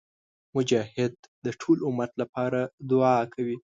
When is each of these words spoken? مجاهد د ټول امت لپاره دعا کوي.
مجاهد 0.55 1.13
د 1.45 1.47
ټول 1.59 1.77
امت 1.89 2.11
لپاره 2.21 2.59
دعا 2.89 3.17
کوي. 3.33 3.57